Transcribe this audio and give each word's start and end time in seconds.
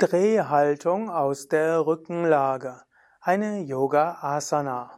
Drehhaltung 0.00 1.10
aus 1.10 1.48
der 1.48 1.84
Rückenlage, 1.84 2.80
eine 3.20 3.60
Yoga 3.60 4.16
Asana. 4.22 4.90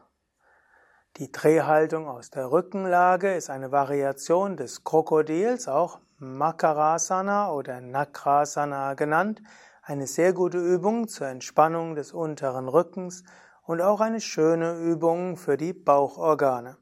Die 1.16 1.32
Drehhaltung 1.32 2.06
aus 2.06 2.30
der 2.30 2.52
Rückenlage 2.52 3.34
ist 3.34 3.50
eine 3.50 3.72
Variation 3.72 4.56
des 4.56 4.84
Krokodils, 4.84 5.66
auch 5.66 5.98
Makarasana 6.18 7.50
oder 7.50 7.80
Nakrasana 7.80 8.94
genannt, 8.94 9.42
eine 9.82 10.06
sehr 10.06 10.32
gute 10.32 10.58
Übung 10.58 11.08
zur 11.08 11.26
Entspannung 11.26 11.96
des 11.96 12.12
unteren 12.12 12.68
Rückens 12.68 13.24
und 13.64 13.80
auch 13.80 14.00
eine 14.00 14.20
schöne 14.20 14.78
Übung 14.78 15.36
für 15.36 15.56
die 15.56 15.72
Bauchorgane. 15.72 16.76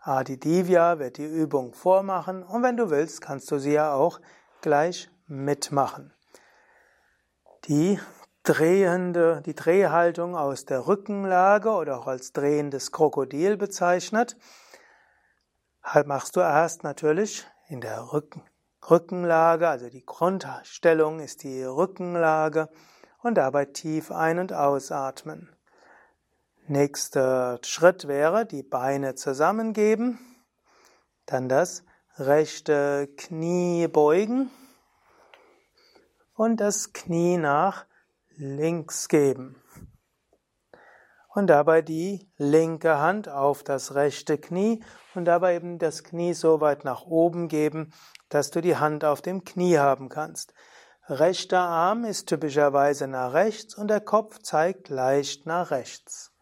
Adi 0.00 0.36
Divya 0.36 0.98
wird 0.98 1.18
die 1.18 1.24
Übung 1.24 1.74
vormachen 1.74 2.42
und 2.42 2.64
wenn 2.64 2.76
du 2.76 2.90
willst, 2.90 3.20
kannst 3.20 3.48
du 3.52 3.60
sie 3.60 3.74
ja 3.74 3.94
auch 3.94 4.20
gleich 4.62 5.08
mitmachen. 5.28 6.15
Die 7.68 7.98
drehende, 8.44 9.42
die 9.44 9.56
Drehhaltung 9.56 10.36
aus 10.36 10.66
der 10.66 10.86
Rückenlage 10.86 11.70
oder 11.70 11.98
auch 11.98 12.06
als 12.06 12.32
drehendes 12.32 12.92
Krokodil 12.92 13.56
bezeichnet, 13.56 14.36
halt 15.82 16.06
machst 16.06 16.36
du 16.36 16.40
erst 16.40 16.84
natürlich 16.84 17.44
in 17.66 17.80
der 17.80 18.12
Rücken, 18.12 18.44
Rückenlage, 18.88 19.68
also 19.68 19.88
die 19.88 20.06
Grundstellung 20.06 21.18
ist 21.18 21.42
die 21.42 21.64
Rückenlage 21.64 22.68
und 23.22 23.34
dabei 23.34 23.64
tief 23.64 24.12
ein- 24.12 24.38
und 24.38 24.52
ausatmen. 24.52 25.52
Nächster 26.68 27.58
Schritt 27.64 28.06
wäre, 28.06 28.46
die 28.46 28.62
Beine 28.62 29.16
zusammengeben, 29.16 30.20
dann 31.26 31.48
das 31.48 31.82
rechte 32.16 33.08
Knie 33.16 33.88
beugen 33.88 34.52
und 36.36 36.60
das 36.60 36.92
Knie 36.92 37.38
nach 37.38 37.86
links 38.36 39.08
geben. 39.08 39.60
Und 41.34 41.48
dabei 41.48 41.82
die 41.82 42.30
linke 42.36 42.98
Hand 42.98 43.28
auf 43.28 43.62
das 43.62 43.94
rechte 43.94 44.38
Knie 44.38 44.82
und 45.14 45.26
dabei 45.26 45.56
eben 45.56 45.78
das 45.78 46.02
Knie 46.04 46.32
so 46.32 46.60
weit 46.60 46.84
nach 46.84 47.02
oben 47.02 47.48
geben, 47.48 47.92
dass 48.28 48.50
du 48.50 48.60
die 48.60 48.76
Hand 48.76 49.04
auf 49.04 49.20
dem 49.20 49.44
Knie 49.44 49.78
haben 49.78 50.08
kannst. 50.08 50.54
Rechter 51.08 51.60
Arm 51.60 52.04
ist 52.04 52.28
typischerweise 52.28 53.06
nach 53.06 53.32
rechts 53.32 53.76
und 53.76 53.88
der 53.88 54.00
Kopf 54.00 54.38
zeigt 54.40 54.88
leicht 54.88 55.46
nach 55.46 55.70
rechts. 55.70 56.32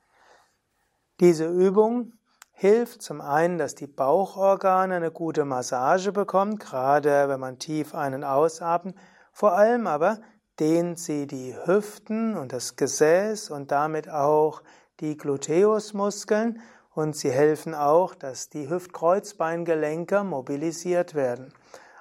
Diese 1.20 1.46
Übung 1.46 2.12
hilft 2.52 3.02
zum 3.02 3.20
einen, 3.20 3.58
dass 3.58 3.74
die 3.74 3.86
Bauchorgane 3.86 4.94
eine 4.94 5.10
gute 5.10 5.44
Massage 5.44 6.12
bekommen, 6.12 6.58
gerade 6.58 7.28
wenn 7.28 7.40
man 7.40 7.58
tief 7.58 7.94
ein- 7.94 8.14
und 8.14 8.24
ausatmet, 8.24 8.96
vor 9.34 9.54
allem 9.54 9.88
aber 9.88 10.20
dehnt 10.60 11.00
sie 11.00 11.26
die 11.26 11.56
Hüften 11.66 12.36
und 12.36 12.52
das 12.52 12.76
Gesäß 12.76 13.50
und 13.50 13.72
damit 13.72 14.08
auch 14.08 14.62
die 15.00 15.16
Gluteusmuskeln 15.16 16.60
und 16.94 17.16
sie 17.16 17.32
helfen 17.32 17.74
auch, 17.74 18.14
dass 18.14 18.48
die 18.48 18.70
Hüftkreuzbeingelenke 18.70 20.22
mobilisiert 20.22 21.16
werden. 21.16 21.52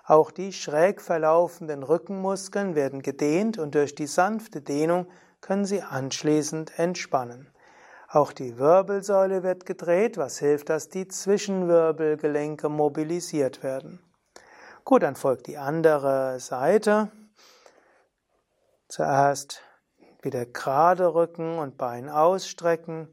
Auch 0.06 0.30
die 0.30 0.54
schräg 0.54 1.02
verlaufenden 1.02 1.82
Rückenmuskeln 1.82 2.76
werden 2.76 3.02
gedehnt 3.02 3.58
und 3.58 3.74
durch 3.74 3.96
die 3.96 4.06
sanfte 4.06 4.62
Dehnung 4.62 5.08
können 5.42 5.66
sie 5.66 5.82
anschließend 5.82 6.78
entspannen. 6.78 7.50
Auch 8.10 8.32
die 8.32 8.60
Wirbelsäule 8.60 9.42
wird 9.42 9.66
gedreht, 9.66 10.18
was 10.18 10.38
hilft, 10.38 10.70
dass 10.70 10.90
die 10.90 11.08
Zwischenwirbelgelenke 11.08 12.70
mobilisiert 12.70 13.64
werden. 13.64 14.00
Gut, 14.86 15.02
dann 15.02 15.16
folgt 15.16 15.48
die 15.48 15.58
andere 15.58 16.40
Seite. 16.40 17.10
Zuerst 18.96 19.64
wieder 20.22 20.46
gerade 20.46 21.16
Rücken 21.16 21.58
und 21.58 21.80
Bein 21.80 22.10
ausstrecken, 22.10 23.08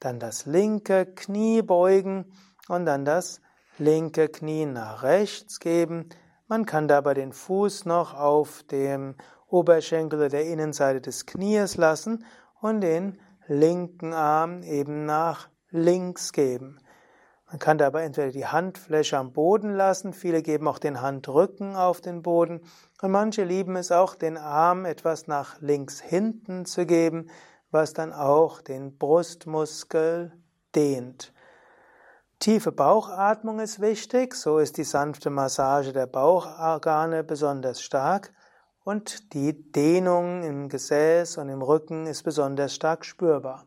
dann 0.00 0.18
das 0.18 0.46
linke 0.46 1.04
Knie 1.04 1.60
beugen 1.60 2.32
und 2.68 2.86
dann 2.86 3.04
das 3.04 3.42
linke 3.76 4.30
Knie 4.30 4.64
nach 4.64 5.02
rechts 5.02 5.60
geben. 5.60 6.08
Man 6.46 6.64
kann 6.64 6.88
dabei 6.88 7.12
den 7.12 7.34
Fuß 7.34 7.84
noch 7.84 8.14
auf 8.14 8.62
dem 8.62 9.14
Oberschenkel 9.46 10.20
oder 10.20 10.30
der 10.30 10.46
Innenseite 10.46 11.02
des 11.02 11.26
Knies 11.26 11.76
lassen 11.76 12.24
und 12.62 12.80
den 12.80 13.20
linken 13.46 14.14
Arm 14.14 14.62
eben 14.62 15.04
nach 15.04 15.50
links 15.68 16.32
geben. 16.32 16.80
Man 17.50 17.58
kann 17.58 17.76
dabei 17.76 18.04
entweder 18.04 18.30
die 18.30 18.46
Handfläche 18.46 19.18
am 19.18 19.34
Boden 19.34 19.74
lassen, 19.74 20.14
viele 20.14 20.40
geben 20.40 20.66
auch 20.66 20.78
den 20.78 21.02
Handrücken 21.02 21.76
auf 21.76 22.00
den 22.00 22.22
Boden 22.22 22.62
und 23.02 23.10
manche 23.10 23.44
lieben 23.44 23.76
es 23.76 23.92
auch, 23.92 24.14
den 24.14 24.38
Arm 24.38 24.84
etwas 24.84 25.26
nach 25.26 25.60
links 25.60 26.00
hinten 26.00 26.64
zu 26.64 26.86
geben, 26.86 27.28
was 27.70 27.92
dann 27.92 28.12
auch 28.12 28.62
den 28.62 28.96
Brustmuskel 28.96 30.32
dehnt. 30.74 31.32
Tiefe 32.38 32.72
Bauchatmung 32.72 33.60
ist 33.60 33.80
wichtig, 33.80 34.34
so 34.34 34.58
ist 34.58 34.76
die 34.76 34.84
sanfte 34.84 35.30
Massage 35.30 35.92
der 35.92 36.06
Bauchorgane 36.06 37.24
besonders 37.24 37.80
stark 37.80 38.32
und 38.84 39.32
die 39.32 39.72
Dehnung 39.72 40.42
im 40.42 40.68
Gesäß 40.68 41.38
und 41.38 41.48
im 41.48 41.62
Rücken 41.62 42.06
ist 42.06 42.22
besonders 42.22 42.74
stark 42.74 43.04
spürbar. 43.04 43.66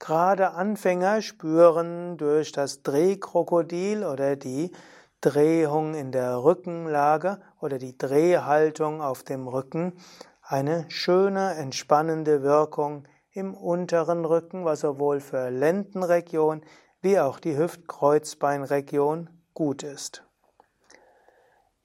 Gerade 0.00 0.52
Anfänger 0.52 1.22
spüren 1.22 2.16
durch 2.16 2.52
das 2.52 2.82
Drehkrokodil 2.82 4.04
oder 4.04 4.36
die 4.36 4.72
Drehung 5.20 5.94
in 5.94 6.12
der 6.12 6.42
Rückenlage 6.42 7.40
oder 7.60 7.78
die 7.78 7.96
Drehhaltung 7.96 9.02
auf 9.02 9.22
dem 9.22 9.48
Rücken 9.48 9.94
eine 10.42 10.90
schöne, 10.90 11.54
entspannende 11.54 12.42
Wirkung 12.42 13.06
im 13.32 13.54
unteren 13.54 14.24
Rücken, 14.24 14.64
was 14.64 14.80
sowohl 14.80 15.20
für 15.20 15.50
Lendenregion 15.50 16.62
wie 17.00 17.18
auch 17.20 17.38
die 17.38 17.56
Hüftkreuzbeinregion 17.56 19.30
gut 19.54 19.82
ist. 19.82 20.24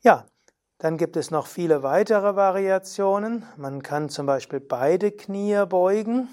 Ja, 0.02 0.26
dann 0.78 0.98
gibt 0.98 1.16
es 1.16 1.32
noch 1.32 1.48
viele 1.48 1.84
weitere 1.84 2.36
Variationen. 2.36 3.46
Man 3.58 3.82
kann 3.82 4.10
zum 4.10 4.26
Beispiel 4.26 4.60
beide 4.60 5.12
Knie 5.12 5.66
beugen. 5.68 6.28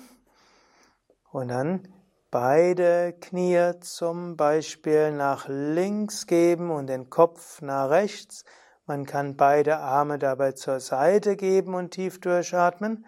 Und 1.30 1.48
dann 1.48 1.88
beide 2.32 3.12
Knie 3.20 3.72
zum 3.80 4.38
Beispiel 4.38 5.12
nach 5.12 5.48
links 5.48 6.26
geben 6.26 6.70
und 6.70 6.86
den 6.86 7.10
Kopf 7.10 7.60
nach 7.60 7.90
rechts. 7.90 8.46
Man 8.86 9.04
kann 9.04 9.36
beide 9.36 9.76
Arme 9.78 10.18
dabei 10.18 10.52
zur 10.52 10.80
Seite 10.80 11.36
geben 11.36 11.74
und 11.74 11.90
tief 11.90 12.20
durchatmen. 12.22 13.04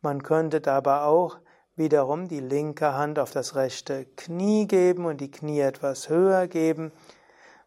Man 0.00 0.22
könnte 0.22 0.60
dabei 0.60 1.00
auch 1.00 1.38
wiederum 1.74 2.28
die 2.28 2.38
linke 2.38 2.94
Hand 2.94 3.18
auf 3.18 3.32
das 3.32 3.56
rechte 3.56 4.06
Knie 4.16 4.68
geben 4.68 5.06
und 5.06 5.20
die 5.20 5.32
Knie 5.32 5.58
etwas 5.58 6.08
höher 6.08 6.46
geben. 6.46 6.92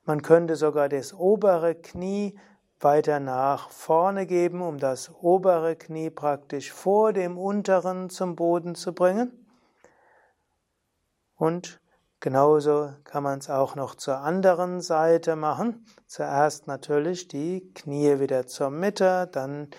Man 0.06 0.22
könnte 0.22 0.56
sogar 0.56 0.88
das 0.88 1.14
obere 1.14 1.76
Knie 1.76 2.40
weiter 2.80 3.20
nach 3.20 3.70
vorne 3.70 4.26
geben, 4.26 4.62
um 4.62 4.78
das 4.78 5.12
obere 5.22 5.76
Knie 5.76 6.10
praktisch 6.10 6.72
vor 6.72 7.12
dem 7.12 7.38
unteren 7.38 8.10
zum 8.10 8.38
Boden 8.38 8.76
zu 8.76 8.94
bringen. 8.94 9.41
Und 11.41 11.81
genauso 12.19 12.94
kann 13.03 13.24
man 13.24 13.40
es 13.40 13.50
auch 13.50 13.74
noch 13.74 13.96
zur 13.96 14.18
anderen 14.19 14.79
Seite 14.79 15.35
machen. 15.35 15.88
Zuerst 16.06 16.68
natürlich 16.68 17.29
die 17.29 17.74
Knie 17.74 18.19
wieder 18.19 18.46
zur 18.46 18.69
Mitte, 18.69 19.28
dann 19.31 19.69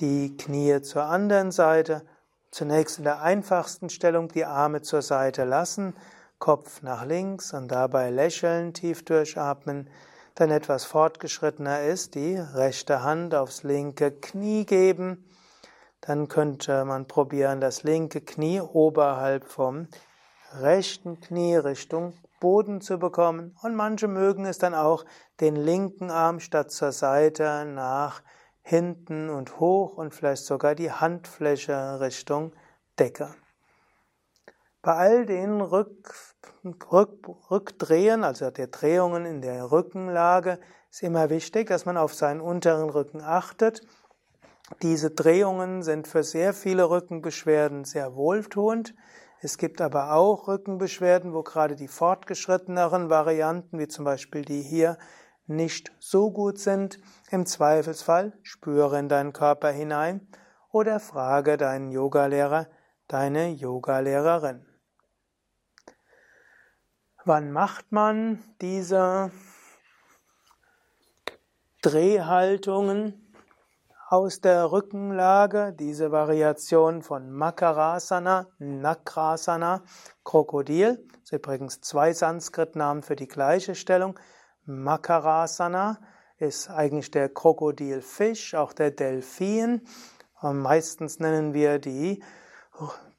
die 0.00 0.34
Knie 0.38 0.80
zur 0.80 1.02
anderen 1.02 1.50
Seite. 1.52 2.06
Zunächst 2.50 2.96
in 2.96 3.04
der 3.04 3.20
einfachsten 3.20 3.90
Stellung 3.90 4.28
die 4.28 4.46
Arme 4.46 4.80
zur 4.80 5.02
Seite 5.02 5.44
lassen, 5.44 5.94
Kopf 6.38 6.80
nach 6.80 7.04
links 7.04 7.52
und 7.52 7.68
dabei 7.68 8.08
lächeln, 8.08 8.72
tief 8.72 9.04
durchatmen. 9.04 9.90
Dann 10.36 10.50
etwas 10.50 10.86
fortgeschrittener 10.86 11.82
ist, 11.82 12.14
die 12.14 12.36
rechte 12.36 13.02
Hand 13.02 13.34
aufs 13.34 13.62
linke 13.62 14.10
Knie 14.10 14.64
geben. 14.64 15.28
Dann 16.00 16.28
könnte 16.28 16.86
man 16.86 17.06
probieren, 17.06 17.60
das 17.60 17.82
linke 17.82 18.22
Knie 18.22 18.62
oberhalb 18.62 19.44
vom 19.44 19.86
rechten 20.52 21.20
Knie 21.20 21.56
Richtung 21.56 22.14
Boden 22.40 22.80
zu 22.80 22.98
bekommen. 22.98 23.56
Und 23.62 23.74
manche 23.74 24.08
mögen 24.08 24.46
es 24.46 24.58
dann 24.58 24.74
auch, 24.74 25.04
den 25.40 25.56
linken 25.56 26.10
Arm 26.10 26.40
statt 26.40 26.70
zur 26.70 26.92
Seite 26.92 27.64
nach 27.66 28.22
hinten 28.62 29.30
und 29.30 29.60
hoch 29.60 29.96
und 29.96 30.14
vielleicht 30.14 30.44
sogar 30.44 30.74
die 30.74 30.90
Handfläche 30.90 32.00
Richtung 32.00 32.52
Decke. 32.98 33.34
Bei 34.82 34.94
all 34.94 35.26
den 35.26 35.60
Rück, 35.60 36.14
Rück, 36.64 37.28
Rückdrehen, 37.50 38.24
also 38.24 38.50
der 38.50 38.68
Drehungen 38.68 39.26
in 39.26 39.42
der 39.42 39.70
Rückenlage, 39.70 40.58
ist 40.90 41.02
immer 41.02 41.28
wichtig, 41.30 41.68
dass 41.68 41.84
man 41.84 41.96
auf 41.96 42.14
seinen 42.14 42.40
unteren 42.40 42.88
Rücken 42.88 43.20
achtet. 43.20 43.82
Diese 44.82 45.10
Drehungen 45.10 45.82
sind 45.82 46.08
für 46.08 46.22
sehr 46.22 46.54
viele 46.54 46.88
Rückenbeschwerden 46.88 47.84
sehr 47.84 48.14
wohltuend. 48.14 48.94
Es 49.42 49.56
gibt 49.56 49.80
aber 49.80 50.12
auch 50.12 50.48
Rückenbeschwerden, 50.48 51.32
wo 51.32 51.42
gerade 51.42 51.74
die 51.74 51.88
fortgeschritteneren 51.88 53.08
Varianten, 53.08 53.78
wie 53.78 53.88
zum 53.88 54.04
Beispiel 54.04 54.44
die 54.44 54.60
hier, 54.60 54.98
nicht 55.46 55.92
so 55.98 56.30
gut 56.30 56.58
sind. 56.58 56.98
Im 57.30 57.46
Zweifelsfall 57.46 58.38
spüre 58.42 58.98
in 58.98 59.08
deinen 59.08 59.32
Körper 59.32 59.70
hinein 59.70 60.28
oder 60.70 61.00
frage 61.00 61.56
deinen 61.56 61.90
Yogalehrer, 61.90 62.68
deine 63.08 63.48
Yogalehrerin. 63.48 64.66
Wann 67.24 67.50
macht 67.50 67.92
man 67.92 68.42
diese 68.60 69.30
Drehhaltungen 71.80 73.29
aus 74.10 74.40
der 74.40 74.72
Rückenlage, 74.72 75.72
diese 75.72 76.10
Variation 76.10 77.00
von 77.00 77.30
Makarasana, 77.30 78.48
Nakrasana, 78.58 79.84
Krokodil, 80.24 80.96
das 81.12 81.22
ist 81.22 81.32
übrigens 81.32 81.80
zwei 81.80 82.12
Sanskrit-Namen 82.12 83.04
für 83.04 83.14
die 83.14 83.28
gleiche 83.28 83.76
Stellung. 83.76 84.18
Makarasana 84.64 86.00
ist 86.38 86.68
eigentlich 86.70 87.12
der 87.12 87.28
Krokodilfisch, 87.28 88.56
auch 88.56 88.72
der 88.72 88.90
Delfin. 88.90 89.82
Meistens 90.42 91.20
nennen 91.20 91.54
wir 91.54 91.78
die, 91.78 92.20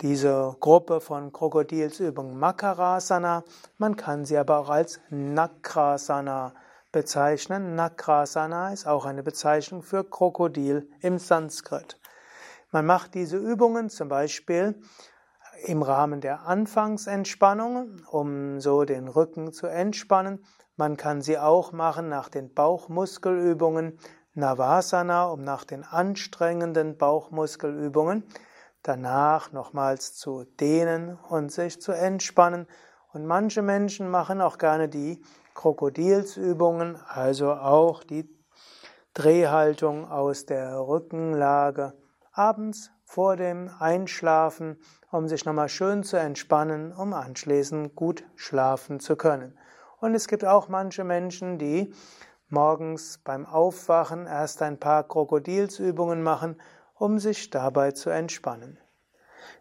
diese 0.01 0.57
Gruppe 0.59 0.99
von 0.99 1.31
Krokodilsübungen 1.31 2.37
Makarasana. 2.37 3.45
Man 3.77 3.95
kann 3.95 4.25
sie 4.25 4.37
aber 4.37 4.57
auch 4.57 4.69
als 4.69 4.99
Nakrasana 5.09 6.53
bezeichnen. 6.91 7.75
Nakrasana 7.75 8.73
ist 8.73 8.87
auch 8.87 9.05
eine 9.05 9.23
Bezeichnung 9.23 9.81
für 9.83 10.03
Krokodil 10.03 10.89
im 10.99 11.17
Sanskrit. 11.17 11.99
Man 12.71 12.85
macht 12.85 13.13
diese 13.13 13.37
Übungen 13.37 13.89
zum 13.89 14.09
Beispiel 14.09 14.81
im 15.65 15.83
Rahmen 15.83 16.21
der 16.21 16.47
Anfangsentspannung, 16.47 18.01
um 18.09 18.59
so 18.59 18.83
den 18.83 19.07
Rücken 19.07 19.51
zu 19.51 19.67
entspannen. 19.67 20.43
Man 20.75 20.97
kann 20.97 21.21
sie 21.21 21.37
auch 21.37 21.71
machen 21.71 22.09
nach 22.09 22.29
den 22.29 22.53
Bauchmuskelübungen, 22.53 23.99
Navasana, 24.33 25.25
um 25.25 25.43
nach 25.43 25.65
den 25.65 25.83
anstrengenden 25.83 26.97
Bauchmuskelübungen 26.97 28.23
danach 28.81 29.51
nochmals 29.51 30.15
zu 30.15 30.45
dehnen 30.59 31.17
und 31.29 31.51
sich 31.51 31.81
zu 31.81 31.91
entspannen. 31.91 32.67
Und 33.13 33.25
manche 33.25 33.61
Menschen 33.61 34.09
machen 34.09 34.41
auch 34.41 34.57
gerne 34.57 34.87
die 34.87 35.21
Krokodilsübungen, 35.53 36.97
also 37.07 37.53
auch 37.53 38.03
die 38.03 38.29
Drehhaltung 39.13 40.09
aus 40.09 40.45
der 40.45 40.79
Rückenlage 40.79 41.93
abends 42.31 42.91
vor 43.03 43.35
dem 43.35 43.69
Einschlafen, 43.79 44.77
um 45.11 45.27
sich 45.27 45.43
nochmal 45.43 45.67
schön 45.67 46.03
zu 46.03 46.17
entspannen, 46.17 46.93
um 46.93 47.13
anschließend 47.13 47.95
gut 47.95 48.23
schlafen 48.35 48.99
zu 48.99 49.17
können. 49.17 49.57
Und 49.99 50.15
es 50.15 50.27
gibt 50.27 50.45
auch 50.45 50.69
manche 50.69 51.03
Menschen, 51.03 51.57
die 51.59 51.93
morgens 52.47 53.17
beim 53.17 53.45
Aufwachen 53.45 54.27
erst 54.27 54.61
ein 54.61 54.79
paar 54.79 55.03
Krokodilsübungen 55.03 56.23
machen, 56.23 56.55
um 56.95 57.19
sich 57.19 57.49
dabei 57.49 57.91
zu 57.91 58.09
entspannen. 58.09 58.77